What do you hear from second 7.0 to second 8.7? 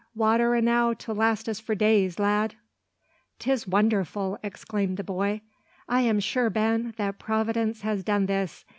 Providence has done this.